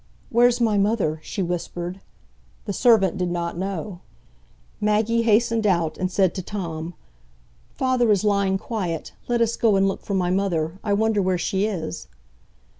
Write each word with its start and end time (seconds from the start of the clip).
"Where's 0.31 0.59
my 0.59 0.79
mother?" 0.79 1.19
she 1.21 1.43
whispered. 1.43 2.01
The 2.65 2.73
servant 2.73 3.19
did 3.19 3.29
not 3.29 3.55
know. 3.55 3.99
Maggie 4.79 5.21
hastened 5.21 5.67
out, 5.67 5.95
and 5.99 6.11
said 6.11 6.33
to 6.33 6.41
Tom; 6.41 6.95
"Father 7.75 8.11
is 8.11 8.23
lying 8.23 8.57
quiet; 8.57 9.11
let 9.27 9.41
us 9.41 9.55
go 9.55 9.75
and 9.75 9.87
look 9.87 10.01
for 10.01 10.15
my 10.15 10.31
mother. 10.31 10.79
I 10.83 10.93
wonder 10.93 11.21
where 11.21 11.37
she 11.37 11.67
is." 11.67 12.07